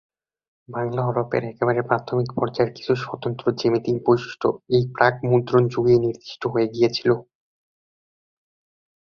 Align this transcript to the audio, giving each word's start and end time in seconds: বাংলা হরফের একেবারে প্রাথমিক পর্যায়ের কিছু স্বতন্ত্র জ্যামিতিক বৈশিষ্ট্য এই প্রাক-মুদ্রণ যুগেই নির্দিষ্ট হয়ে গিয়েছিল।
বাংলা 0.69 1.01
হরফের 1.07 1.43
একেবারে 1.45 1.81
প্রাথমিক 1.89 2.29
পর্যায়ের 2.37 2.71
কিছু 2.75 2.93
স্বতন্ত্র 3.03 3.45
জ্যামিতিক 3.59 3.95
বৈশিষ্ট্য 4.05 4.47
এই 4.75 4.83
প্রাক-মুদ্রণ 4.95 5.63
যুগেই 5.73 5.99
নির্দিষ্ট 6.05 6.41
হয়ে 6.53 6.67
গিয়েছিল। 6.67 7.09